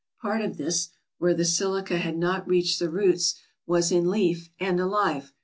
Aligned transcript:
Part 0.23 0.41
of 0.41 0.57
this, 0.57 0.89
where 1.19 1.35
the 1.35 1.45
silica 1.45 1.99
had 1.99 2.17
not 2.17 2.47
reached 2.47 2.79
the 2.79 2.89
roots, 2.89 3.35
was 3.67 3.91
in 3.91 4.09
leaf 4.09 4.49
and 4.59 4.79
alive. 4.79 5.31